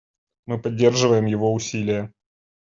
[0.47, 2.11] Мы поддерживаем его усилия.